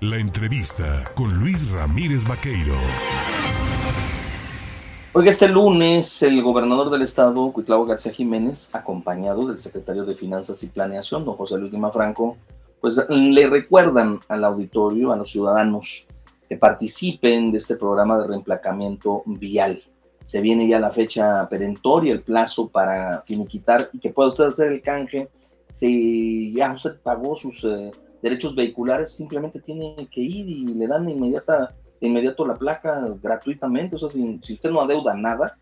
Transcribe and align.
La 0.00 0.16
entrevista 0.16 1.02
con 1.16 1.40
Luis 1.40 1.68
Ramírez 1.72 2.24
Vaqueiro. 2.24 2.76
Oiga, 5.12 5.28
este 5.32 5.48
lunes 5.48 6.22
el 6.22 6.40
gobernador 6.40 6.88
del 6.90 7.02
estado, 7.02 7.50
Cuitlavo 7.50 7.84
García 7.84 8.12
Jiménez, 8.12 8.72
acompañado 8.76 9.48
del 9.48 9.58
secretario 9.58 10.04
de 10.04 10.14
Finanzas 10.14 10.62
y 10.62 10.68
Planeación, 10.68 11.24
don 11.24 11.34
José 11.34 11.58
Luis 11.58 11.72
Lima 11.72 11.90
Franco, 11.90 12.36
pues 12.80 13.04
le 13.08 13.48
recuerdan 13.48 14.20
al 14.28 14.44
auditorio, 14.44 15.10
a 15.10 15.16
los 15.16 15.32
ciudadanos, 15.32 16.06
que 16.48 16.56
participen 16.56 17.50
de 17.50 17.58
este 17.58 17.74
programa 17.74 18.18
de 18.18 18.28
reemplacamiento 18.28 19.24
vial. 19.26 19.82
Se 20.22 20.40
viene 20.40 20.68
ya 20.68 20.78
la 20.78 20.90
fecha 20.90 21.48
perentoria, 21.48 22.12
el 22.12 22.22
plazo 22.22 22.68
para 22.68 23.24
finiquitar 23.26 23.90
y 23.92 23.98
que 23.98 24.10
pueda 24.10 24.28
usted 24.28 24.44
hacer 24.44 24.70
el 24.70 24.80
canje. 24.80 25.28
Si 25.72 26.54
ya 26.54 26.72
usted 26.72 27.00
pagó 27.02 27.34
sus 27.34 27.64
eh, 27.64 27.90
derechos 28.22 28.54
vehiculares, 28.54 29.12
simplemente 29.12 29.60
tiene 29.60 30.08
que 30.10 30.20
ir 30.20 30.48
y 30.48 30.66
le 30.66 30.86
dan 30.86 31.08
inmediata 31.08 31.74
inmediato 32.00 32.46
la 32.46 32.54
placa 32.54 33.08
gratuitamente, 33.20 33.96
o 33.96 33.98
sea, 33.98 34.08
si 34.08 34.52
usted 34.52 34.70
no 34.70 34.80
adeuda 34.80 35.14
nada, 35.14 35.58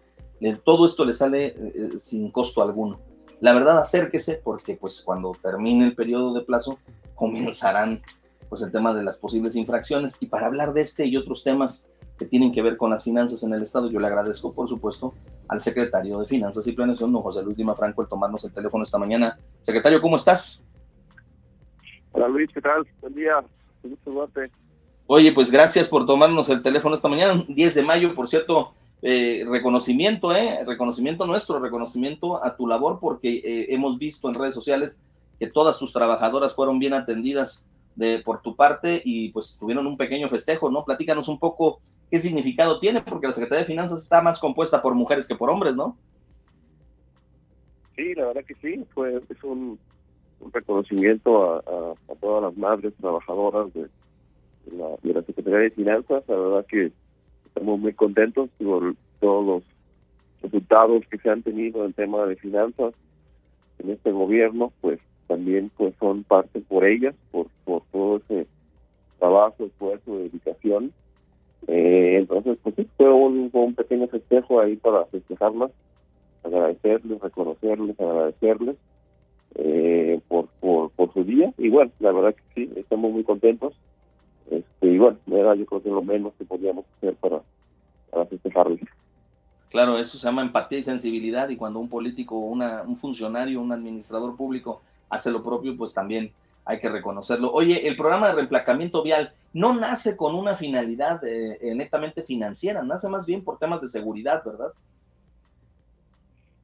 todo 0.65 0.87
esto 0.87 1.05
le 1.05 1.13
sale 1.13 1.55
eh, 1.57 1.99
sin 1.99 2.31
costo 2.31 2.63
alguno. 2.63 3.01
La 3.41 3.53
verdad, 3.53 3.79
acérquese 3.79 4.41
porque 4.43 4.77
pues 4.77 5.03
cuando 5.03 5.33
termine 5.43 5.87
el 5.87 5.95
periodo 5.95 6.35
de 6.35 6.43
plazo 6.43 6.79
comenzarán 7.15 8.03
pues 8.49 8.63
el 8.63 8.71
tema 8.71 8.95
de 8.95 9.03
las 9.03 9.17
posibles 9.17 9.57
infracciones 9.57 10.17
y 10.21 10.27
para 10.27 10.47
hablar 10.47 10.73
de 10.73 10.83
este 10.83 11.07
y 11.07 11.17
otros 11.17 11.43
temas 11.43 11.89
que 12.17 12.27
tienen 12.27 12.53
que 12.53 12.63
ver 12.63 12.77
con 12.77 12.91
las 12.91 13.05
finanzas 13.05 13.43
en 13.43 13.53
el 13.53 13.63
Estado, 13.63 13.91
yo 13.91 13.99
le 13.99 14.07
agradezco 14.07 14.53
por 14.53 14.69
supuesto 14.69 15.13
al 15.49 15.61
secretario 15.61 16.19
de 16.19 16.27
Finanzas 16.27 16.67
y 16.67 16.73
Planeación, 16.73 17.13
don 17.13 17.23
José 17.23 17.43
Luis 17.43 17.59
Lima 17.59 17.75
Franco, 17.75 18.03
el 18.03 18.09
tomarnos 18.09 18.45
el 18.45 18.53
teléfono 18.53 18.85
esta 18.85 18.99
mañana. 18.99 19.39
Secretario, 19.61 20.01
¿cómo 20.01 20.17
estás? 20.17 20.66
Hola 22.17 22.29
Luis, 22.29 22.49
¿qué 22.51 22.63
tal? 22.63 22.87
Buen 23.03 23.15
día, 23.15 23.45
gusto 23.83 24.15
verte. 24.15 24.51
Oye, 25.07 25.33
pues 25.33 25.51
gracias 25.51 25.87
por 25.87 26.07
tomarnos 26.07 26.49
el 26.49 26.63
teléfono 26.63 26.95
esta 26.95 27.09
mañana, 27.09 27.45
10 27.47 27.75
de 27.75 27.83
mayo, 27.83 28.15
por 28.15 28.27
cierto, 28.27 28.73
eh, 29.03 29.45
reconocimiento, 29.47 30.35
¿eh? 30.35 30.65
Reconocimiento 30.65 31.27
nuestro, 31.27 31.59
reconocimiento 31.59 32.43
a 32.43 32.57
tu 32.57 32.67
labor, 32.67 33.01
porque 33.03 33.43
eh, 33.45 33.67
hemos 33.69 33.99
visto 33.99 34.29
en 34.29 34.35
redes 34.35 34.55
sociales 34.55 34.99
que 35.39 35.47
todas 35.47 35.79
tus 35.79 35.93
trabajadoras 35.93 36.55
fueron 36.55 36.79
bien 36.79 36.95
atendidas 36.95 37.69
de, 37.97 38.21
por 38.21 38.41
tu 38.41 38.57
parte 38.57 39.03
y 39.05 39.29
pues 39.29 39.59
tuvieron 39.61 39.87
un 39.87 39.99
pequeño 39.99 40.31
festejo, 40.31 40.71
¿no? 40.71 40.87
Platícanos 40.87 41.29
un 41.29 41.39
poco 41.39 41.83
qué 42.11 42.19
significado 42.19 42.81
tiene, 42.81 43.03
porque 43.03 43.27
la 43.27 43.35
Secretaría 43.35 43.61
de 43.61 43.67
Finanzas 43.67 44.03
está 44.03 44.23
más 44.23 44.39
compuesta 44.39 44.81
por 44.81 44.95
mujeres 44.95 45.29
que 45.29 45.37
por 45.37 45.51
hombres, 45.51 45.77
¿no? 45.77 45.99
Sí, 47.95 48.15
la 48.15 48.29
verdad 48.29 48.45
que 48.47 48.55
sí, 48.55 48.83
fue 48.95 49.21
es 49.29 49.45
un, 49.45 49.79
reconocimiento 50.53 51.57
a, 51.57 51.95
todas 52.21 52.43
las 52.43 52.57
madres 52.57 52.95
trabajadoras 53.01 53.73
de 53.75 53.89
la, 54.77 54.89
de 55.03 55.15
la 55.15 55.23
Secretaría 55.23 55.61
de 55.61 55.71
Finanzas. 55.71 56.25
La 56.29 56.37
verdad 56.37 56.67
que 56.67 56.93
estamos 57.47 57.79
muy 57.79 57.93
contentos 57.93 58.51
por 58.59 58.95
todos 59.21 59.47
los 59.47 59.65
resultados 60.43 61.03
que 61.11 61.19
se 61.19 61.31
han 61.31 61.43
tenido 61.43 61.81
en 61.81 61.87
el 61.87 61.95
tema 61.95 62.25
de 62.27 62.37
finanzas 62.37 62.95
en 63.79 63.91
este 63.91 64.13
gobierno, 64.13 64.73
pues 64.81 65.01
también 65.27 65.71
pues 65.77 65.95
son 65.99 66.25
parte 66.25 66.61
por 66.61 66.85
ellas, 66.85 67.15
por, 67.31 67.47
por 67.65 67.83
todo 67.93 68.17
ese 68.19 68.47
trabajo, 69.19 69.65
esfuerzo, 69.65 70.19
dedicación. 70.19 70.93
Eh, 71.67 72.17
entonces, 72.19 72.59
pues 72.63 72.75
sí, 72.77 72.89
fue 72.97 73.13
un, 73.13 73.51
un 73.53 73.75
pequeño 73.75 74.07
festejo 74.09 74.61
ahí 74.61 74.77
para 74.77 75.05
festejarlas, 75.07 75.73
agradecerles, 76.45 77.21
reconocerles, 77.21 77.99
agradecerles 77.99 78.77
eh, 79.59 80.21
por, 80.29 80.49
por, 80.61 81.13
su 81.13 81.25
día. 81.25 81.53
Y 81.59 81.69
bueno, 81.71 81.91
la 82.01 82.13
verdad 82.13 82.35
que 82.35 82.43
sí, 82.55 82.73
estamos 82.77 83.13
muy 83.13 83.25
contentos 83.25 83.75
este, 84.51 84.87
y 84.87 84.99
bueno, 84.99 85.19
era 85.27 85.55
yo 85.55 85.67
creo 85.67 85.83
que 85.83 85.89
lo 85.89 86.03
menos 86.03 86.35
que 86.39 86.45
podíamos 86.45 86.85
hacer 86.97 87.15
para, 87.17 87.43
para 88.11 88.27
festejarlo. 88.27 88.79
Claro, 89.71 89.99
eso 89.99 90.19
se 90.19 90.27
llama 90.27 90.43
empatía 90.43 90.79
y 90.79 90.83
sensibilidad 90.83 91.49
y 91.49 91.57
cuando 91.57 91.81
un 91.81 91.89
político, 91.89 92.37
una, 92.39 92.83
un 92.83 92.97
funcionario, 92.97 93.61
un 93.61 93.73
administrador 93.73 94.37
público 94.37 94.83
hace 95.09 95.31
lo 95.31 95.43
propio, 95.43 95.77
pues 95.77 95.93
también 95.93 96.33
hay 96.65 96.79
que 96.79 96.89
reconocerlo. 96.89 97.53
Oye, 97.53 97.87
el 97.87 97.97
programa 97.97 98.29
de 98.29 98.35
reemplacamiento 98.35 99.03
vial 99.03 99.33
no 99.53 99.75
nace 99.75 100.17
con 100.17 100.35
una 100.35 100.57
finalidad 100.57 101.25
eh, 101.25 101.59
eh, 101.61 101.75
netamente 101.75 102.23
financiera, 102.23 102.83
nace 102.83 103.09
más 103.09 103.27
bien 103.27 103.43
por 103.43 103.59
temas 103.59 103.81
de 103.81 103.89
seguridad, 103.89 104.43
¿verdad? 104.45 104.73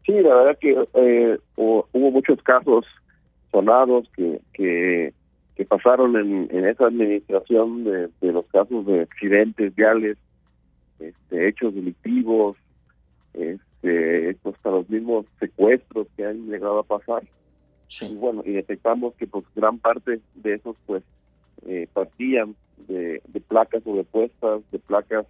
Sí, 0.05 0.13
la 0.13 0.35
verdad 0.35 0.59
que 0.59 0.77
eh, 0.95 1.39
hubo, 1.57 1.89
hubo, 1.93 2.11
muchos 2.11 2.43
casos 2.43 2.85
sonados 3.51 4.09
que, 4.17 4.41
que 4.53 5.13
que 5.57 5.65
pasaron 5.65 6.17
en, 6.17 6.49
en 6.51 6.67
esa 6.67 6.87
administración 6.87 7.85
de, 7.85 8.09
de, 8.21 8.33
los 8.33 8.47
casos 8.47 8.87
de 8.87 9.03
accidentes 9.03 9.75
viales, 9.75 10.17
este, 10.99 11.49
hechos 11.49 11.75
delictivos, 11.75 12.57
este, 13.35 14.37
hasta 14.45 14.71
los 14.71 14.89
mismos 14.89 15.27
secuestros 15.39 16.07
que 16.17 16.25
han 16.25 16.49
llegado 16.49 16.79
a 16.79 16.85
pasar. 16.85 17.23
Y 18.01 18.15
bueno, 18.15 18.43
y 18.47 18.53
detectamos 18.53 19.15
que 19.15 19.27
pues 19.27 19.45
gran 19.55 19.79
parte 19.79 20.21
de 20.35 20.55
esos 20.55 20.77
pues 20.87 21.03
eh, 21.67 21.87
partían 21.93 22.57
de, 22.89 23.21
de 23.29 23.41
placas 23.41 23.83
o 23.85 23.97
de 23.97 24.05
puestas, 24.05 24.63
de 24.71 24.79
placas 24.79 25.27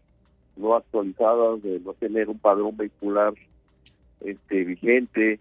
no 0.56 0.76
actualizadas, 0.76 1.62
de 1.62 1.80
no 1.80 1.94
tener 1.94 2.28
un 2.28 2.38
padrón 2.38 2.76
vehicular 2.76 3.34
este 4.24 4.64
vigente, 4.64 5.38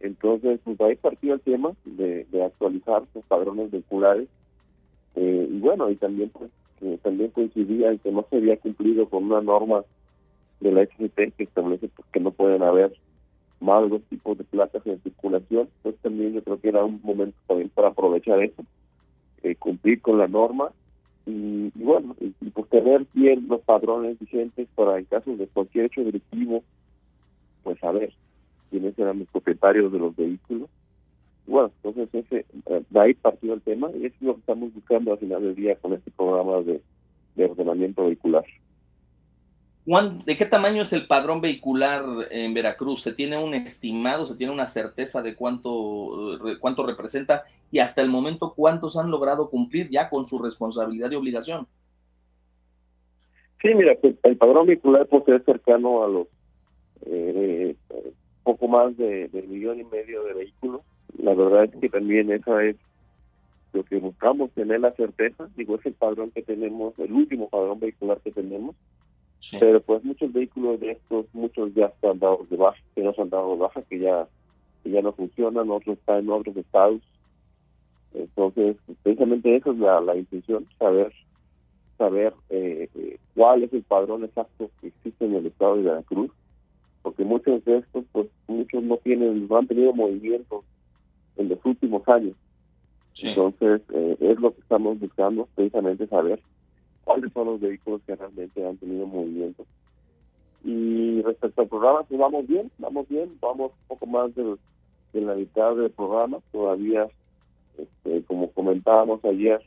entonces, 0.00 0.60
pues 0.64 0.80
ahí 0.80 0.96
partió 0.96 1.34
el 1.34 1.40
tema 1.40 1.72
de, 1.84 2.26
actualizar 2.44 3.02
sus 3.12 3.24
padrones 3.24 3.70
vehiculares. 3.70 4.28
Eh, 5.16 5.48
y 5.50 5.58
bueno, 5.58 5.90
y 5.90 5.96
también 5.96 6.30
pues 6.30 6.50
también 7.02 7.30
coincidía 7.30 7.90
en 7.90 7.98
que 7.98 8.12
no 8.12 8.24
se 8.30 8.36
había 8.36 8.56
cumplido 8.56 9.08
con 9.08 9.24
una 9.24 9.40
norma 9.40 9.82
de 10.60 10.70
la 10.70 10.84
XGT 10.84 11.34
que 11.36 11.44
establece 11.44 11.88
pues, 11.88 12.06
que 12.12 12.20
no 12.20 12.30
pueden 12.30 12.62
haber 12.62 12.92
más 13.58 13.82
de 13.82 13.88
dos 13.88 14.02
tipos 14.02 14.38
de 14.38 14.44
placas 14.44 14.86
en 14.86 15.02
circulación. 15.02 15.68
Pues 15.82 15.96
también 15.96 16.34
yo 16.34 16.44
creo 16.44 16.60
que 16.60 16.68
era 16.68 16.84
un 16.84 17.00
momento 17.02 17.36
también 17.48 17.68
para 17.70 17.88
aprovechar 17.88 18.40
eso, 18.42 18.62
eh, 19.42 19.56
cumplir 19.56 20.00
con 20.00 20.18
la 20.18 20.28
norma 20.28 20.70
y, 21.26 21.70
bueno, 21.74 22.14
y, 22.20 22.32
y, 22.40 22.50
pues 22.50 22.68
tener 22.70 23.04
bien 23.12 23.46
los 23.48 23.60
padrones 23.62 24.18
vigentes 24.20 24.68
para 24.74 24.98
en 24.98 25.04
caso 25.06 25.36
de 25.36 25.46
cualquier 25.48 25.86
hecho 25.86 26.04
delictivo, 26.04 26.62
pues 27.68 27.80
saber 27.80 28.14
quiénes 28.70 28.98
eran 28.98 29.18
los 29.18 29.28
propietarios 29.28 29.92
de 29.92 29.98
los 29.98 30.16
vehículos. 30.16 30.70
Bueno, 31.46 31.70
entonces 31.76 32.08
ese, 32.14 32.46
eh, 32.64 32.82
de 32.88 33.00
ahí 33.00 33.12
partió 33.12 33.52
el 33.52 33.60
tema 33.60 33.90
y 33.94 34.06
es 34.06 34.12
lo 34.20 34.34
que 34.34 34.40
estamos 34.40 34.72
buscando 34.72 35.12
al 35.12 35.18
final 35.18 35.42
del 35.42 35.54
día 35.54 35.76
con 35.76 35.92
este 35.92 36.10
programa 36.10 36.62
de, 36.62 36.80
ordenamiento 37.44 38.06
vehicular. 38.06 38.44
Juan, 39.84 40.18
¿de 40.24 40.36
qué 40.38 40.46
tamaño 40.46 40.80
es 40.80 40.94
el 40.94 41.06
padrón 41.06 41.42
vehicular 41.42 42.04
en 42.30 42.54
Veracruz? 42.54 43.02
¿Se 43.02 43.12
tiene 43.12 43.36
un 43.36 43.52
estimado, 43.52 44.24
se 44.24 44.36
tiene 44.36 44.52
una 44.52 44.66
certeza 44.66 45.20
de 45.20 45.36
cuánto, 45.36 46.38
cuánto 46.60 46.86
representa 46.86 47.44
y 47.70 47.80
hasta 47.80 48.00
el 48.00 48.08
momento 48.08 48.54
cuántos 48.54 48.96
han 48.96 49.10
logrado 49.10 49.50
cumplir 49.50 49.90
ya 49.90 50.08
con 50.08 50.26
su 50.26 50.38
responsabilidad 50.38 51.10
y 51.10 51.16
obligación? 51.16 51.66
Sí, 53.60 53.74
mira, 53.74 53.94
pues, 54.00 54.14
el 54.22 54.38
padrón 54.38 54.66
vehicular 54.66 55.06
pues, 55.06 55.28
es 55.28 55.44
cercano 55.44 56.02
a 56.02 56.08
los 56.08 56.28
eh, 57.06 57.76
poco 58.42 58.68
más 58.68 58.96
de, 58.96 59.30
millón 59.48 59.80
y 59.80 59.84
medio 59.84 60.24
de 60.24 60.34
vehículos. 60.34 60.82
La 61.18 61.34
verdad 61.34 61.64
es 61.64 61.80
que 61.80 61.88
también 61.88 62.30
esa 62.32 62.64
es 62.64 62.76
lo 63.72 63.84
que 63.84 63.98
buscamos, 63.98 64.50
tener 64.52 64.80
la 64.80 64.92
certeza. 64.92 65.48
Digo, 65.56 65.76
es 65.76 65.86
el 65.86 65.94
padrón 65.94 66.30
que 66.30 66.42
tenemos, 66.42 66.98
el 66.98 67.12
último 67.12 67.48
padrón 67.48 67.80
vehicular 67.80 68.20
que 68.20 68.32
tenemos. 68.32 68.74
Pero 69.60 69.80
pues 69.80 70.02
muchos 70.02 70.32
vehículos 70.32 70.80
de 70.80 70.92
estos, 70.92 71.26
muchos 71.32 71.72
ya 71.74 71.86
están 71.86 72.18
dados 72.18 72.48
de 72.50 72.56
baja, 72.56 72.80
que 72.94 73.02
no 73.02 73.14
han 73.16 73.30
dado 73.30 73.52
de 73.52 73.60
baja, 73.60 73.82
que 73.82 73.98
ya, 73.98 74.26
que 74.82 74.90
ya 74.90 75.00
no 75.00 75.12
funcionan, 75.12 75.70
otros 75.70 75.98
están 75.98 76.20
en 76.20 76.30
otros 76.30 76.56
estados. 76.56 77.00
Entonces, 78.14 78.76
precisamente 79.02 79.54
esa 79.54 79.70
es 79.70 79.78
la, 79.78 80.00
la 80.00 80.16
intención, 80.16 80.66
saber 80.78 81.12
saber 81.98 82.32
eh, 82.48 82.88
eh, 82.94 83.18
cuál 83.34 83.64
es 83.64 83.72
el 83.72 83.82
padrón 83.82 84.24
exacto 84.24 84.70
que 84.80 84.86
existe 84.88 85.26
en 85.26 85.34
el 85.34 85.46
estado 85.46 85.76
de 85.76 85.82
Veracruz 85.82 86.30
porque 87.08 87.24
muchos 87.24 87.64
de 87.64 87.78
estos, 87.78 88.04
pues 88.12 88.26
muchos 88.48 88.82
no 88.82 88.98
tienen, 88.98 89.48
no 89.48 89.56
han 89.56 89.66
tenido 89.66 89.94
movimiento 89.94 90.62
en 91.38 91.48
los 91.48 91.58
últimos 91.64 92.06
años. 92.06 92.36
Entonces, 93.22 93.80
eh, 93.94 94.16
es 94.20 94.38
lo 94.38 94.52
que 94.52 94.60
estamos 94.60 95.00
buscando, 95.00 95.48
precisamente 95.54 96.06
saber 96.06 96.38
cuáles 97.04 97.32
son 97.32 97.46
los 97.46 97.60
vehículos 97.60 98.02
que 98.06 98.14
realmente 98.14 98.66
han 98.66 98.76
tenido 98.76 99.06
movimiento. 99.06 99.64
Y 100.62 101.22
respecto 101.22 101.62
al 101.62 101.68
programa, 101.68 102.02
pues 102.02 102.20
vamos 102.20 102.46
bien, 102.46 102.70
vamos 102.76 103.08
bien, 103.08 103.38
vamos 103.40 103.72
un 103.72 103.88
poco 103.88 104.04
más 104.04 104.34
de, 104.34 104.58
la 105.14 105.34
mitad 105.34 105.76
del 105.76 105.90
programa, 105.90 106.40
todavía, 106.52 107.08
este, 107.78 108.22
como 108.24 108.50
comentábamos 108.50 109.24
ayer, 109.24 109.62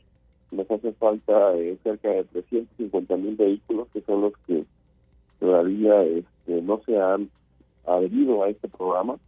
nos 0.52 0.70
hace 0.70 0.92
falta 0.92 1.56
eh, 1.56 1.76
cerca 1.82 2.08
de 2.08 2.22
350 2.22 3.16
mil 3.16 3.34
vehículos, 3.34 3.88
que 3.92 4.00
son 4.02 4.20
los 4.20 4.32
que 4.46 4.64
todavía 5.40 6.04
este, 6.42 6.62
no 6.62 6.80
se 6.84 6.98
han 6.98 7.30
adherido 7.86 8.42
a 8.42 8.48
este 8.48 8.68
programa, 8.68 9.18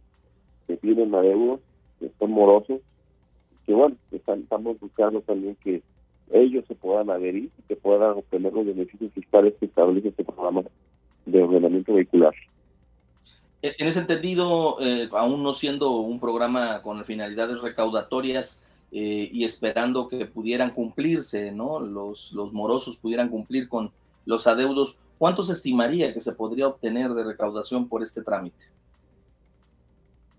que 0.67 0.77
tienen 0.77 1.13
adeudos, 1.13 1.59
que 1.99 2.11
son 2.19 2.31
morosos, 2.31 2.81
que 3.65 3.73
bueno, 3.73 3.95
estamos 4.11 4.79
buscando 4.79 5.21
también 5.21 5.55
que, 5.63 5.81
ellos 6.31 6.65
se 6.67 6.73
puedan 6.73 7.11
adherir 7.11 7.51
y 7.55 7.61
que 7.67 7.75
puedan 7.75 8.17
obtener 8.17 8.51
los 8.51 8.65
beneficios 8.65 9.13
fiscales 9.13 9.53
que 9.59 9.67
establece 9.67 10.07
este 10.07 10.23
programa 10.23 10.63
de 11.27 11.43
ordenamiento 11.43 11.93
vehicular. 11.93 12.33
En 13.61 13.87
ese 13.87 13.99
entendido, 13.99 14.77
eh, 14.81 15.07
aún 15.11 15.43
no 15.43 15.53
siendo 15.53 15.91
un 15.91 16.19
programa 16.19 16.81
con 16.81 17.05
finalidades 17.05 17.61
recaudatorias 17.61 18.63
eh, 18.91 19.29
y 19.31 19.43
esperando 19.43 20.07
que 20.07 20.25
pudieran 20.25 20.71
cumplirse, 20.71 21.51
¿no? 21.51 21.79
Los, 21.79 22.33
los 22.33 22.53
morosos 22.53 22.97
pudieran 22.97 23.29
cumplir 23.29 23.69
con 23.69 23.91
los 24.25 24.47
adeudos, 24.47 24.99
¿cuánto 25.17 25.43
se 25.43 25.53
estimaría 25.53 26.13
que 26.13 26.21
se 26.21 26.33
podría 26.33 26.67
obtener 26.67 27.11
de 27.11 27.23
recaudación 27.23 27.87
por 27.87 28.03
este 28.03 28.23
trámite? 28.23 28.65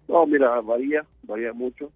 No, 0.08 0.26
mira, 0.26 0.60
varía, 0.60 1.04
varía 1.22 1.52
mucho. 1.52 1.90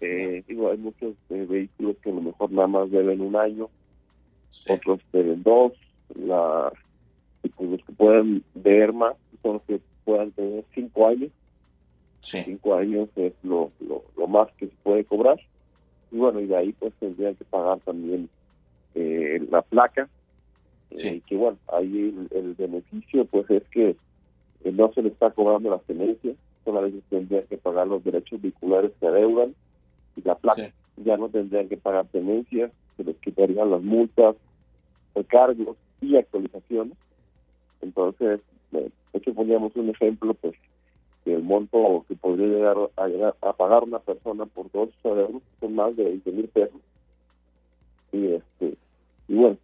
Eh, 0.00 0.44
digo, 0.46 0.70
hay 0.70 0.78
muchos 0.78 1.14
vehículos 1.28 1.96
que 2.02 2.10
a 2.10 2.14
lo 2.14 2.20
mejor 2.20 2.50
nada 2.52 2.68
más 2.68 2.90
deben 2.90 3.20
un 3.20 3.36
año, 3.36 3.68
otros 4.68 5.00
deben 5.12 5.42
dos, 5.42 5.72
la, 6.14 6.72
pues 7.56 7.70
los 7.70 7.84
que 7.84 7.92
pueden 7.92 8.44
ver 8.54 8.92
más 8.92 9.14
son 9.42 9.54
los 9.54 9.62
que 9.62 9.80
puedan 10.04 10.30
tener 10.32 10.64
cinco 10.74 11.08
años. 11.08 11.30
Cinco 12.20 12.74
años 12.74 13.08
es 13.16 13.32
lo, 13.42 13.70
lo, 13.80 14.26
más 14.26 14.50
que 14.58 14.66
se 14.66 14.74
puede 14.82 15.04
cobrar. 15.04 15.38
Y 16.10 16.16
bueno, 16.16 16.40
y 16.40 16.46
de 16.46 16.56
ahí 16.56 16.72
pues 16.72 16.92
tendrían 16.98 17.34
que 17.36 17.44
pagar 17.44 17.78
también 17.80 18.28
eh, 18.94 19.46
la 19.50 19.62
placa. 19.62 20.08
Eh, 20.90 21.16
y 21.16 21.20
que 21.20 21.36
bueno, 21.36 21.58
ahí 21.72 22.14
el, 22.30 22.54
beneficio 22.54 23.24
pues 23.26 23.48
es 23.50 23.62
que 23.68 23.90
eh, 24.64 24.72
no 24.72 24.92
se 24.92 25.02
le 25.02 25.08
está 25.10 25.30
cobrando 25.30 25.70
las 25.70 25.82
tenencias, 25.82 26.36
solamente 26.64 27.02
tendrían 27.08 27.44
que 27.44 27.58
pagar 27.58 27.86
los 27.86 28.02
derechos 28.02 28.40
vehiculares 28.40 28.92
que 28.98 29.06
adeudan 29.06 29.54
y 30.16 30.22
la 30.22 30.34
placa. 30.34 30.72
Ya 30.96 31.16
no 31.16 31.28
tendrían 31.28 31.68
que 31.68 31.76
pagar 31.76 32.06
tenencias, 32.06 32.72
se 32.96 33.04
les 33.04 33.16
quitarían 33.18 33.70
las 33.70 33.82
multas, 33.82 34.36
recargos 35.14 35.76
y 36.00 36.16
actualizaciones. 36.16 36.96
Entonces, 37.80 38.40
de 38.72 38.90
hecho 39.12 39.34
poníamos 39.34 39.74
un 39.76 39.90
ejemplo, 39.90 40.34
pues, 40.34 40.54
el 41.32 41.42
monto 41.42 42.04
que 42.08 42.14
podría 42.14 42.74
llegar 43.06 43.34
a, 43.42 43.52
pagar 43.52 43.84
una 43.84 43.98
persona 43.98 44.46
por 44.46 44.70
dos 44.72 44.90
euros 45.04 45.42
son 45.60 45.74
más 45.74 45.96
de 45.96 46.04
20 46.04 46.32
mil 46.32 46.48
pesos. 46.48 46.80
Y 48.12 48.32
este 48.32 48.74
y 49.28 49.34
bueno, 49.34 49.58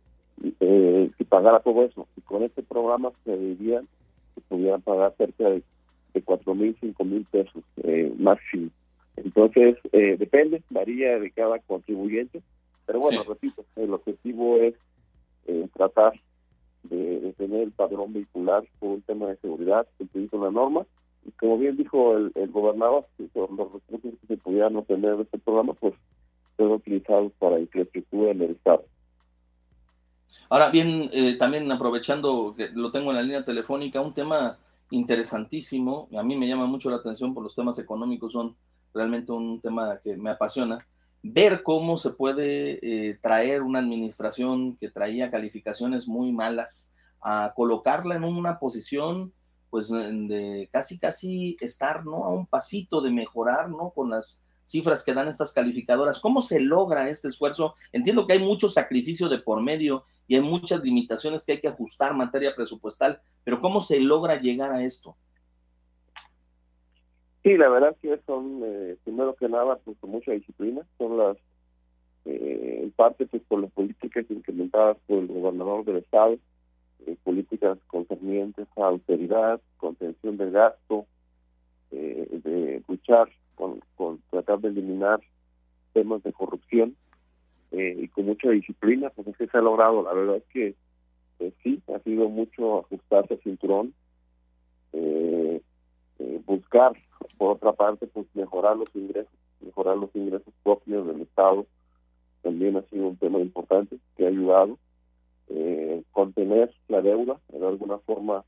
eh, 0.61 1.11
si 1.17 1.25
pagara 1.25 1.61
todo 1.61 1.85
eso, 1.85 2.07
y 2.17 2.21
con 2.23 2.43
este 2.43 2.63
programa 2.63 3.13
se 3.25 3.37
dirían 3.37 3.87
que 4.35 4.41
pudieran 4.43 4.83
pagar 4.83 5.15
cerca 5.17 5.49
de, 5.49 5.63
de 6.15 6.23
4 6.23 6.55
mil, 6.55 6.77
5 6.81 7.05
mil 7.05 7.25
pesos 7.27 7.63
eh, 7.83 8.13
máximo. 8.19 8.71
Entonces, 9.17 9.77
eh, 9.93 10.17
depende, 10.19 10.63
varía 10.71 11.19
de 11.19 11.31
cada 11.31 11.59
contribuyente, 11.61 12.43
pero 12.87 13.01
bueno, 13.01 13.23
repito, 13.27 13.65
el 13.77 13.93
objetivo 13.95 14.57
es 14.57 14.75
eh, 15.47 15.69
tratar 15.75 16.13
de, 16.85 17.35
tener 17.37 17.63
el 17.63 17.73
padrón 17.73 18.13
vehicular 18.13 18.65
por 18.79 18.91
un 18.91 19.03
tema 19.03 19.29
de 19.29 19.37
seguridad, 19.37 19.87
cumplir 19.99 20.31
con 20.31 20.43
la 20.43 20.51
norma. 20.51 20.87
Y 21.27 21.31
como 21.33 21.59
bien 21.59 21.77
dijo 21.77 22.17
el, 22.17 22.33
gobernador, 22.51 23.07
los 23.19 23.73
recursos 23.73 24.13
que 24.21 24.27
se 24.27 24.37
pudieran 24.37 24.77
obtener 24.77 25.17
de 25.17 25.23
este 25.23 25.39
programa, 25.39 25.73
pues 25.75 25.95
son 26.57 26.73
utilizados 26.73 27.33
para 27.39 27.59
infraestructura 27.59 28.33
en 28.33 28.43
el 28.43 28.51
Estado. 28.53 28.85
Ahora 30.49 30.71
bien, 30.71 31.11
eh, 31.13 31.37
también 31.37 31.71
aprovechando 31.73 32.55
que 32.57 32.71
lo 32.75 32.91
tengo 32.91 33.11
en 33.11 33.17
la 33.17 33.23
línea 33.23 33.45
telefónica, 33.45 34.01
un 34.01 34.15
tema 34.15 34.59
interesantísimo, 34.91 36.09
a 36.17 36.23
mí 36.23 36.37
me 36.37 36.47
llama 36.47 36.67
mucho 36.67 36.91
la 36.91 36.97
atención 36.97 37.35
por 37.35 37.43
los 37.43 37.55
temas 37.55 37.79
económicos, 37.79 38.33
son 38.33 38.57
realmente 38.93 39.33
un 39.33 39.61
tema 39.61 39.99
que 40.03 40.17
me 40.17 40.31
apasiona, 40.31 40.87
ver 41.23 41.63
cómo 41.63 41.97
se 41.97 42.11
puede 42.11 42.79
eh, 42.83 43.19
traer 43.21 43.63
una 43.63 43.79
administración 43.79 44.77
que 44.77 44.91
traía 44.91 45.31
calificaciones 45.31 46.07
muy 46.07 46.33
malas 46.33 46.93
a 47.23 47.53
colocarla 47.57 48.17
en 48.17 48.25
una 48.25 48.59
posición 48.59 49.33
pues 49.71 49.89
de 49.89 50.69
casi 50.71 51.01
casi 51.01 51.57
estar 51.59 52.05
no 52.05 52.25
a 52.25 52.29
un 52.29 52.47
pasito 52.47 53.01
de 53.01 53.11
mejorar 53.11 53.71
no 53.71 53.91
con 53.91 54.11
las 54.11 54.45
cifras 54.63 55.03
que 55.03 55.15
dan 55.15 55.27
estas 55.27 55.53
calificadoras. 55.53 56.21
Cómo 56.21 56.43
se 56.43 56.61
logra 56.61 57.09
este 57.09 57.29
esfuerzo 57.29 57.75
entiendo 57.91 58.27
que 58.27 58.35
hay 58.35 58.39
mucho 58.39 58.69
sacrificio 58.69 59.29
de 59.29 59.39
por 59.39 59.63
medio 59.63 60.05
y 60.27 60.37
hay 60.37 60.43
muchas 60.43 60.83
limitaciones 60.83 61.45
que 61.45 61.53
hay 61.53 61.61
que 61.61 61.69
ajustar 61.69 62.13
en 62.13 62.19
materia 62.19 62.55
presupuestal 62.55 63.21
pero 63.45 63.61
cómo 63.61 63.81
se 63.81 64.01
logra 64.01 64.41
llegar 64.41 64.73
a 64.73 64.83
esto 64.83 65.17
Sí, 67.45 67.59
la 67.59 67.69
verdad 67.69 67.95
que 68.01 68.19
son, 68.25 68.63
eh, 68.65 68.97
primero 69.05 69.37
que 69.37 69.51
nada, 69.51 69.77
pues 69.85 69.99
con 69.99 70.11
mucha 70.13 70.33
disciplina, 70.33 70.81
son 70.97 71.19
las, 71.19 71.37
eh, 72.25 72.81
en 72.85 72.91
parte 72.93 73.27
pues 73.27 73.43
por 73.43 73.61
las 73.61 73.71
políticas 73.73 74.25
implementadas 74.31 74.97
por 75.07 75.19
el 75.19 75.27
gobernador 75.27 75.85
del 75.85 75.99
estado, 75.99 76.39
eh, 77.07 77.17
políticas 77.23 77.77
concernientes 77.89 78.67
a 78.79 78.87
austeridad, 78.87 79.61
contención 79.77 80.39
del 80.39 80.53
gasto, 80.53 81.07
de 81.91 82.83
luchar 82.89 83.29
con, 83.55 83.81
con 83.95 84.21
tratar 84.31 84.59
de 84.59 84.69
eliminar 84.69 85.21
temas 85.93 86.25
de 86.25 86.33
corrupción 86.33 86.97
y 87.77 88.09
con 88.09 88.27
mucha 88.27 88.51
disciplina, 88.51 89.11
pues 89.11 89.29
es 89.29 89.37
que 89.37 89.47
se 89.47 89.59
ha 89.59 89.61
logrado. 89.61 90.03
La 90.03 90.13
verdad 90.13 90.37
es 90.37 90.45
que 90.45 90.75
sí, 91.63 91.83
ha 91.95 91.99
sido 92.01 92.29
mucho 92.29 92.81
ajustarse 92.81 93.35
al 93.35 93.41
cinturón, 93.41 93.95
buscar 96.47 96.93
por 97.39 97.53
otra 97.53 97.73
parte, 97.73 98.07
pues 98.07 98.27
mejorar 98.35 98.77
los 98.77 98.89
ingresos, 98.95 99.33
mejorar 99.61 99.97
los 99.97 100.15
ingresos 100.15 100.53
propios 100.63 101.07
del 101.07 101.23
Estado 101.23 101.67
también 102.45 102.77
ha 102.77 102.83
sido 102.83 103.09
un 103.09 103.17
tema 103.17 103.41
importante 103.41 103.99
que 104.17 104.27
ha 104.27 104.29
ayudado. 104.29 104.79
Eh, 105.49 106.03
contener 106.13 106.73
la 106.89 107.01
deuda, 107.03 107.41
de 107.49 107.67
alguna 107.67 107.99
forma, 107.99 108.45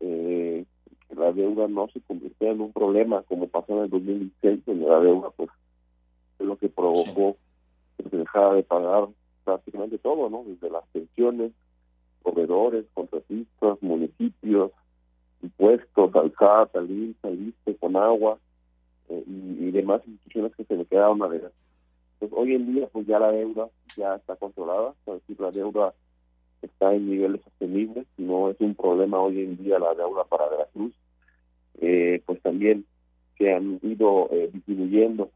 eh, 0.00 0.64
que 1.08 1.14
la 1.14 1.32
deuda 1.32 1.66
no 1.66 1.88
se 1.88 2.00
convirtiera 2.02 2.54
en 2.54 2.60
un 2.60 2.72
problema 2.72 3.22
como 3.22 3.48
pasó 3.48 3.78
en 3.78 3.84
el 3.84 3.90
2016, 3.90 4.64
donde 4.66 4.86
la 4.86 5.00
deuda 5.00 5.30
pues 5.30 5.50
es 6.38 6.46
lo 6.46 6.56
que 6.56 6.68
provocó 6.68 7.36
se 7.96 8.16
dejara 8.16 8.54
de 8.54 8.62
pagar 8.62 9.08
prácticamente 9.44 9.98
todo, 9.98 10.28
¿no? 10.30 10.44
Desde 10.44 10.70
las 10.70 10.84
pensiones, 10.92 11.52
proveedores, 12.22 12.86
contratistas, 12.94 13.82
municipios, 13.82 14.72
impuestos, 15.42 16.14
al 16.14 16.32
SAT, 16.38 16.76
al 16.76 16.90
INSS, 16.90 17.24
al 17.24 17.76
con 17.78 17.96
agua 17.96 18.38
eh, 19.08 19.24
y, 19.26 19.70
demás 19.72 20.02
instituciones 20.06 20.54
que 20.54 20.64
se 20.64 20.76
le 20.76 20.84
quedaron 20.84 21.22
a 21.22 21.26
ver. 21.26 21.50
Entonces, 22.14 22.38
hoy 22.38 22.54
en 22.54 22.72
día, 22.72 22.86
pues 22.92 23.06
ya 23.06 23.18
la 23.18 23.32
deuda 23.32 23.68
ya 23.96 24.14
está 24.14 24.36
controlada, 24.36 24.94
es 25.06 25.14
decir, 25.14 25.40
la 25.40 25.50
deuda 25.50 25.94
está 26.60 26.94
en 26.94 27.10
niveles 27.10 27.42
sostenibles, 27.42 28.06
no 28.18 28.50
es 28.50 28.60
un 28.60 28.74
problema 28.74 29.18
hoy 29.18 29.40
en 29.40 29.56
día 29.56 29.78
la 29.78 29.94
deuda 29.94 30.24
para 30.24 30.48
Veracruz. 30.48 30.94
Eh, 31.80 32.22
pues 32.26 32.40
también 32.42 32.84
se 33.38 33.52
han 33.52 33.80
ido 33.82 34.28
eh, 34.30 34.50
disminuyendo 34.52 35.30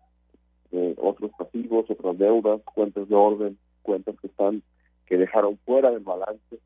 eh, 0.73 0.95
otros 0.99 1.31
pasivos, 1.39 1.87
otras 1.89 2.19
deudas, 2.19 2.61
cuentas 2.75 3.09
de 3.09 3.15
orden, 3.15 3.59
cuentas 3.83 4.17
que 4.21 4.27
están 4.27 4.63
que 5.07 5.17
dejaron 5.17 5.57
fuera 5.59 5.91
del 5.91 6.01
balance 6.01 6.59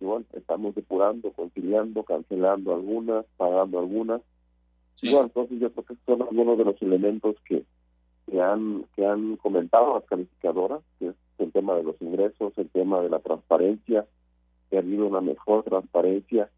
y 0.00 0.04
bueno, 0.04 0.24
estamos 0.32 0.74
depurando, 0.74 1.32
conciliando, 1.32 2.02
cancelando 2.02 2.74
algunas, 2.74 3.24
pagando 3.36 3.78
algunas. 3.78 4.22
Y 5.02 5.10
bueno, 5.10 5.26
entonces 5.26 5.60
yo 5.60 5.72
creo 5.72 5.84
que 5.84 5.94
son 6.06 6.22
algunos 6.22 6.58
de 6.58 6.64
los 6.64 6.80
elementos 6.82 7.36
que, 7.44 7.64
que 8.30 8.40
han 8.40 8.86
que 8.94 9.04
han 9.04 9.36
comentado 9.36 9.94
las 9.94 10.04
calificadoras, 10.04 10.80
que 10.98 11.08
es 11.08 11.14
el 11.38 11.52
tema 11.52 11.74
de 11.74 11.82
los 11.82 12.00
ingresos, 12.00 12.52
el 12.56 12.70
tema 12.70 13.00
de 13.00 13.10
la 13.10 13.18
transparencia, 13.18 14.06
que 14.70 14.76
ha 14.76 14.80
habido 14.80 15.06
una 15.06 15.20
mejor 15.20 15.64
transparencia 15.64 16.50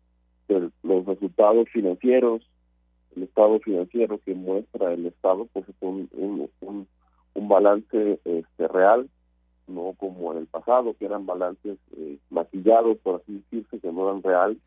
de 0.49 0.71
los 0.83 1.07
resultados 1.07 1.69
financieros, 1.71 2.43
el 3.17 3.25
estado 3.25 3.59
financiero 3.61 4.19
que 4.19 4.35
muestra 4.35 4.93
el 4.93 5.07
estado, 5.07 5.47
pues 5.53 5.69
es 5.69 5.75
un, 5.81 6.09
un, 6.13 6.51
un, 6.61 6.87
un 7.35 7.49
balance 7.49 8.21
este, 8.25 8.69
real 8.69 9.09
no 9.67 9.95
como 9.99 10.33
en 10.33 10.39
el 10.39 10.47
pasado, 10.47 10.95
que 10.95 11.07
eran 11.07 11.27
balances 11.27 11.79
eh, 11.97 12.19
maquillados, 12.31 12.99
por 12.99 13.17
así 13.17 13.35
decirse, 13.51 13.81
que 13.81 13.93
no 13.93 14.09
eran 14.09 14.23
reales. 14.23 14.59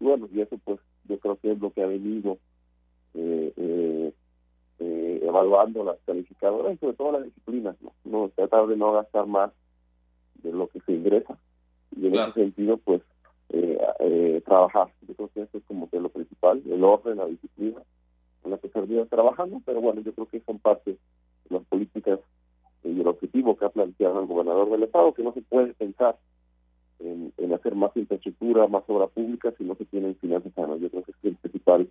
Bueno, 0.00 0.28
y 0.32 0.40
eso 0.40 0.58
pues 0.64 0.80
yo 1.04 1.18
creo 1.18 1.36
que 1.36 1.52
es 1.52 1.60
lo 1.60 1.70
que 1.70 1.82
ha 1.82 1.86
venido 1.86 2.38
eh, 3.14 3.52
eh, 3.56 4.12
eh 4.80 5.20
evaluando 5.22 5.84
las 5.84 5.96
calificadoras 6.04 6.74
y 6.74 6.78
sobre 6.78 6.96
todo 6.96 7.12
las 7.12 7.24
disciplinas, 7.24 7.76
¿no? 7.80 7.92
no 8.04 8.28
tratar 8.34 8.66
de 8.66 8.76
no 8.76 8.92
gastar 8.92 9.26
más 9.26 9.52
de 10.42 10.52
lo 10.52 10.68
que 10.68 10.80
se 10.80 10.92
ingresa 10.92 11.38
y 11.96 12.06
en 12.08 12.14
ese 12.14 12.32
sentido 12.32 12.76
pues 12.76 13.00
trabajar. 14.46 14.88
Yo 15.06 15.14
creo 15.14 15.28
que 15.28 15.42
eso 15.42 15.58
es 15.58 15.64
como 15.64 15.90
que 15.90 16.00
lo 16.00 16.08
principal, 16.08 16.62
el 16.64 16.82
orden, 16.82 17.18
la 17.18 17.26
disciplina 17.26 17.82
en 18.44 18.50
la 18.52 18.58
que 18.58 18.68
se 18.68 19.06
trabajando, 19.06 19.60
pero 19.66 19.80
bueno, 19.80 20.00
yo 20.00 20.14
creo 20.14 20.26
que 20.26 20.40
son 20.40 20.58
parte 20.58 20.92
de 20.92 20.98
las 21.56 21.64
políticas 21.64 22.20
y 22.84 23.00
el 23.00 23.06
objetivo 23.06 23.56
que 23.56 23.64
ha 23.64 23.70
planteado 23.70 24.20
el 24.20 24.26
gobernador 24.26 24.70
del 24.70 24.84
estado, 24.84 25.12
que 25.12 25.24
no 25.24 25.32
se 25.32 25.42
puede 25.42 25.74
pensar 25.74 26.16
en, 27.00 27.32
hacer 27.52 27.74
más 27.74 27.96
infraestructura, 27.96 28.68
más 28.68 28.84
obra 28.86 29.08
pública 29.08 29.52
si 29.58 29.64
no 29.64 29.74
se 29.74 29.84
tienen 29.86 30.14
finanzas 30.16 30.52
sanas. 30.54 30.80
Yo 30.80 30.90
creo 30.90 31.02
que 31.02 31.10
es 31.10 31.16
el 31.24 31.36
principal, 31.36 31.90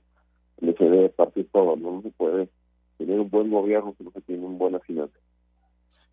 le 0.61 0.73
se 0.73 0.83
debe 0.83 1.09
partir 1.09 1.49
todo, 1.51 1.75
¿no? 1.75 2.01
se 2.01 2.11
puede 2.11 2.49
tener 2.97 3.19
un 3.19 3.29
buen 3.29 3.51
gobierno 3.51 3.93
si 3.97 4.03
no 4.03 4.11
se 4.11 4.21
tiene 4.21 4.45
un 4.45 4.57
buena 4.57 4.79
finanza. 4.79 5.17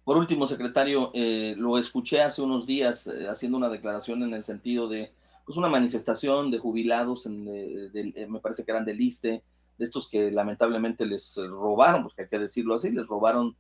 Por 0.05 0.17
último, 0.17 0.49
secretario, 0.49 1.13
eh, 1.15 1.55
lo 1.57 1.79
escuché 1.79 2.23
hace 2.23 2.43
unos 2.43 2.67
días 2.67 3.07
eh, 3.07 3.29
haciendo 3.29 3.57
una 3.57 3.69
declaración 3.69 4.25
en 4.25 4.35
el 4.35 4.43
sentido 4.43 4.89
de 4.89 5.13
pues 5.45 5.57
una 5.57 5.69
manifestación 5.69 6.51
de 6.51 6.59
jubilados, 6.59 7.27
en, 7.27 7.47
eh, 7.49 8.27
me 8.29 8.41
parece 8.41 8.65
que 8.65 8.71
eran 8.71 8.85
del 8.85 9.01
ISTE, 9.01 9.43
de 9.79 9.85
estos 9.85 10.09
que 10.09 10.31
lamentablemente 10.31 11.07
les 11.07 11.37
robaron, 11.37 12.03
porque 12.03 12.23
hay 12.23 12.29
que 12.29 12.39
decirlo 12.39 12.75
así, 12.75 12.93
les 12.93 13.07
robaron 13.07 13.57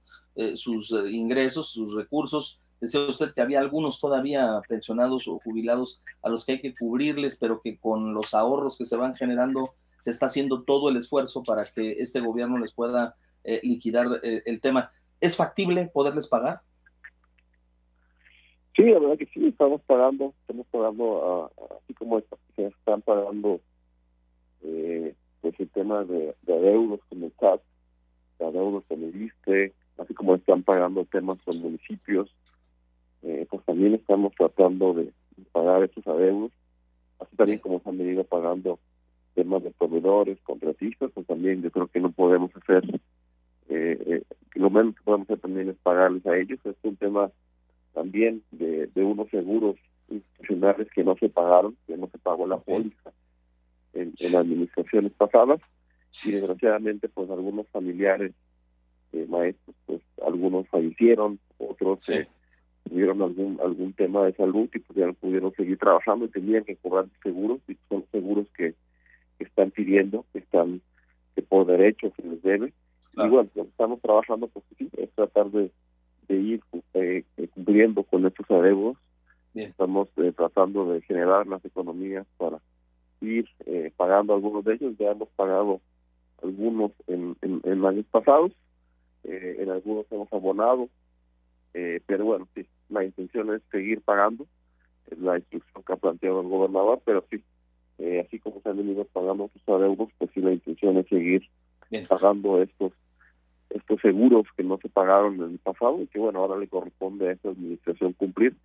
sus 0.54 0.90
ingresos, 1.10 1.70
sus 1.70 1.94
recursos. 1.94 2.60
Decía 2.80 3.00
usted 3.00 3.34
que 3.34 3.42
había 3.42 3.60
algunos 3.60 4.00
todavía 4.00 4.60
pensionados 4.68 5.28
o 5.28 5.38
jubilados 5.40 6.02
a 6.22 6.30
los 6.30 6.44
que 6.44 6.52
hay 6.52 6.60
que 6.60 6.74
cubrirles, 6.74 7.36
pero 7.36 7.60
que 7.60 7.78
con 7.78 8.14
los 8.14 8.34
ahorros 8.34 8.78
que 8.78 8.84
se 8.84 8.96
van 8.96 9.14
generando 9.14 9.62
se 9.98 10.10
está 10.10 10.26
haciendo 10.26 10.62
todo 10.62 10.88
el 10.88 10.96
esfuerzo 10.96 11.42
para 11.42 11.64
que 11.64 11.92
este 11.98 12.20
gobierno 12.20 12.58
les 12.58 12.72
pueda 12.72 13.16
liquidar 13.62 14.20
el 14.22 14.60
tema. 14.60 14.90
¿Es 15.20 15.36
factible 15.36 15.90
poderles 15.92 16.26
pagar? 16.28 16.62
Sí, 18.74 18.82
la 18.84 18.98
verdad 18.98 19.18
que 19.18 19.26
sí, 19.26 19.46
estamos 19.46 19.82
pagando, 19.82 20.32
estamos 20.40 20.66
pagando, 20.70 21.50
así 21.78 21.94
como 21.94 22.22
se 22.56 22.66
están 22.66 23.02
pagando 23.02 23.60
eh, 24.62 25.14
pues 25.40 25.58
el 25.60 25.68
tema 25.70 26.04
de, 26.04 26.34
de 26.42 26.52
adeudos 26.54 27.00
con 27.08 27.22
el 27.22 27.32
CAT, 27.34 27.60
de 28.38 28.46
adeudos 28.46 28.88
con 28.88 29.02
el 29.02 29.22
ISTE, 29.22 29.74
así 29.98 30.14
como 30.14 30.36
están 30.36 30.62
pagando 30.62 31.04
temas 31.04 31.38
con 31.42 31.60
municipios, 31.60 32.34
eh, 33.22 33.46
pues 33.50 33.64
también 33.64 33.94
estamos 33.94 34.32
tratando 34.34 34.94
de 34.94 35.12
pagar 35.52 35.82
esos 35.82 36.06
adeudos, 36.06 36.52
así 37.20 37.36
también 37.36 37.58
como 37.58 37.80
se 37.80 37.88
han 37.88 37.98
venido 37.98 38.24
pagando 38.24 38.78
temas 39.34 39.62
de 39.62 39.70
proveedores, 39.70 40.40
contratistas, 40.42 41.10
pues 41.12 41.26
también 41.26 41.62
yo 41.62 41.70
creo 41.70 41.88
que 41.88 42.00
no 42.00 42.10
podemos 42.10 42.50
hacer 42.56 42.84
eh, 43.68 43.98
eh, 44.06 44.22
lo 44.54 44.70
menos 44.70 44.94
que 44.94 45.02
podemos 45.02 45.26
hacer 45.26 45.40
también 45.40 45.70
es 45.70 45.76
pagarles 45.82 46.24
a 46.26 46.36
ellos. 46.36 46.58
Es 46.64 46.76
un 46.82 46.96
tema 46.96 47.30
también 47.92 48.42
de, 48.50 48.88
unos 48.96 49.28
seguros 49.30 49.76
institucionales 50.08 50.88
que 50.94 51.04
no 51.04 51.16
se 51.16 51.28
pagaron, 51.28 51.76
que 51.86 51.96
no 51.96 52.08
se 52.08 52.18
pagó 52.18 52.46
la 52.46 52.58
póliza 52.58 53.12
en, 53.92 54.36
administraciones 54.36 55.12
pasadas. 55.12 55.60
Y 56.24 56.32
desgraciadamente 56.32 57.08
pues 57.08 57.30
algunos 57.30 57.66
familiares 57.68 58.32
eh, 59.12 59.26
maestros 59.28 59.74
pues 59.86 60.02
algunos 60.26 60.68
fallecieron, 60.68 61.38
otros 61.56 62.06
eh, 62.10 62.28
tuvieron 62.84 63.22
algún 63.22 63.58
algún 63.62 63.94
tema 63.94 64.26
de 64.26 64.34
salud 64.34 64.68
y 64.74 64.78
pues 64.78 64.98
ya 64.98 65.06
no 65.06 65.14
pudieron 65.14 65.54
seguir 65.54 65.78
trabajando 65.78 66.26
y 66.26 66.28
tenían 66.28 66.64
que 66.64 66.76
cobrar 66.76 67.06
seguros 67.22 67.60
y 67.66 67.78
son 67.88 68.04
seguros 68.12 68.46
que, 68.54 68.74
que 69.38 69.44
están 69.44 69.70
pidiendo, 69.70 70.26
que 70.32 70.40
están 70.40 70.82
que 71.34 71.42
por 71.42 71.66
derecho 71.66 72.12
se 72.16 72.22
les 72.28 72.42
debe. 72.42 72.72
Y 73.14 73.28
bueno, 73.28 73.48
lo 73.54 73.64
que 73.64 73.70
estamos 73.70 74.00
trabajando 74.00 74.48
pues, 74.48 74.64
sí, 74.78 74.88
es 74.96 75.10
tratar 75.12 75.50
de, 75.50 75.70
ir 76.28 76.60
eh, 76.94 77.24
eh, 77.36 77.48
cumpliendo 77.48 78.02
con 78.04 78.26
estos 78.26 78.50
adeudos. 78.50 78.96
Estamos 79.54 80.08
eh, 80.16 80.32
tratando 80.34 80.90
de 80.90 81.02
generar 81.02 81.46
las 81.46 81.62
economías 81.64 82.26
para 82.38 82.58
ir 83.20 83.46
pagando 83.96 84.34
algunos 84.34 84.64
de 84.64 84.74
ellos. 84.74 84.94
Ya 84.98 85.10
hemos 85.10 85.28
pagado 85.30 85.80
algunos 86.42 86.92
en, 87.06 87.36
en, 87.42 87.84
años 87.84 88.06
pasados, 88.10 88.52
en 89.22 89.70
algunos 89.70 90.06
hemos 90.10 90.32
abonado, 90.32 90.88
pero 91.72 92.24
bueno, 92.24 92.48
sí, 92.54 92.66
la 92.88 93.04
intención 93.04 93.54
es 93.54 93.62
seguir 93.70 94.00
pagando, 94.00 94.46
es 95.08 95.18
la 95.18 95.38
instrucción 95.38 95.84
que 95.84 95.92
ha 95.92 95.96
planteado 95.96 96.40
el 96.40 96.48
gobernador, 96.48 97.00
pero 97.04 97.24
sí, 97.30 97.44
así 98.18 98.40
como 98.40 98.60
se 98.60 98.70
han 98.70 98.78
venido 98.78 99.04
pagando 99.04 99.50
sus 99.52 99.68
adeudos, 99.68 100.08
pues 100.18 100.30
sí, 100.34 100.40
la 100.40 100.52
intención 100.52 100.96
es 100.96 101.06
seguir 101.06 101.48
pagando 102.08 102.60
estos 102.60 102.92
estos 103.74 104.00
seguros 104.00 104.46
que 104.56 104.62
no 104.62 104.78
se 104.78 104.88
pagaron 104.88 105.34
en 105.36 105.52
el 105.52 105.58
pasado 105.58 106.00
y 106.02 106.06
que 106.06 106.18
bueno 106.18 106.40
ahora 106.40 106.58
le 106.58 106.68
corresponde 106.68 107.28
a 107.28 107.32
esta 107.32 107.50
administración 107.50 108.12
cumplir 108.12 108.56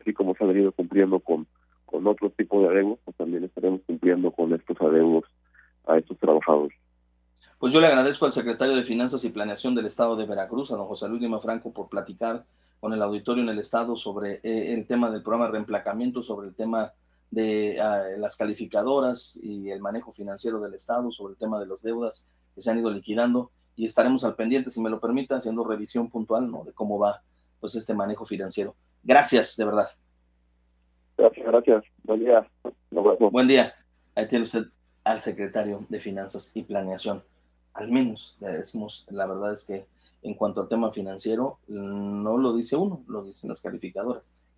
así 0.00 0.12
como 0.12 0.34
se 0.34 0.44
ha 0.44 0.46
venido 0.46 0.72
cumpliendo 0.72 1.20
con 1.20 1.46
con 1.86 2.06
otro 2.06 2.30
tipo 2.30 2.62
de 2.62 2.68
adeudos 2.68 2.98
pues 3.04 3.16
también 3.16 3.44
estaremos 3.44 3.80
cumpliendo 3.86 4.30
con 4.30 4.52
estos 4.52 4.80
adeudos 4.80 5.24
a 5.86 5.98
estos 5.98 6.18
trabajadores. 6.18 6.76
Pues 7.58 7.72
yo 7.72 7.80
le 7.80 7.88
agradezco 7.88 8.24
al 8.24 8.32
secretario 8.32 8.74
de 8.74 8.82
Finanzas 8.82 9.24
y 9.24 9.30
Planeación 9.30 9.74
del 9.74 9.86
Estado 9.86 10.16
de 10.16 10.24
Veracruz, 10.24 10.72
a 10.72 10.76
don 10.76 10.86
José 10.86 11.08
Luis 11.08 11.20
Lima 11.20 11.40
Franco, 11.40 11.72
por 11.72 11.88
platicar 11.88 12.46
con 12.80 12.94
el 12.94 13.02
auditorio 13.02 13.42
en 13.42 13.50
el 13.50 13.58
Estado 13.58 13.96
sobre 13.96 14.40
eh, 14.42 14.72
el 14.72 14.86
tema 14.86 15.10
del 15.10 15.22
programa 15.22 15.46
de 15.46 15.52
reemplacamiento, 15.52 16.22
sobre 16.22 16.48
el 16.48 16.54
tema 16.54 16.92
de 17.30 17.78
ah, 17.78 18.04
las 18.16 18.36
calificadoras 18.36 19.38
y 19.42 19.70
el 19.70 19.80
manejo 19.80 20.10
financiero 20.10 20.58
del 20.60 20.74
Estado, 20.74 21.12
sobre 21.12 21.32
el 21.32 21.38
tema 21.38 21.60
de 21.60 21.66
las 21.66 21.82
deudas 21.82 22.26
que 22.54 22.62
se 22.62 22.70
han 22.70 22.78
ido 22.78 22.90
liquidando 22.90 23.50
y 23.80 23.86
estaremos 23.86 24.24
al 24.24 24.34
pendiente, 24.34 24.70
si 24.70 24.78
me 24.78 24.90
lo 24.90 25.00
permite, 25.00 25.32
haciendo 25.32 25.64
revisión 25.64 26.10
puntual 26.10 26.50
¿no? 26.50 26.64
de 26.64 26.72
cómo 26.74 26.98
va 26.98 27.22
pues 27.60 27.74
este 27.74 27.94
manejo 27.94 28.26
financiero. 28.26 28.76
Gracias, 29.02 29.56
de 29.56 29.64
verdad. 29.64 29.88
Gracias, 31.16 31.46
gracias. 31.46 31.84
Buen 32.02 32.20
día. 32.20 32.46
Buen 32.90 33.48
día. 33.48 33.74
Ahí 34.14 34.28
tiene 34.28 34.42
usted 34.42 34.64
al 35.02 35.22
secretario 35.22 35.86
de 35.88 35.98
Finanzas 35.98 36.50
y 36.52 36.62
Planeación. 36.62 37.24
Al 37.72 37.90
menos, 37.90 38.36
decimos, 38.38 39.06
la 39.08 39.24
verdad 39.24 39.54
es 39.54 39.64
que 39.64 39.86
en 40.20 40.34
cuanto 40.34 40.60
al 40.60 40.68
tema 40.68 40.92
financiero, 40.92 41.58
no 41.66 42.36
lo 42.36 42.52
dice 42.52 42.76
uno, 42.76 43.02
lo 43.08 43.22
dicen 43.22 43.48
las 43.48 43.62
calificadoras. 43.62 44.34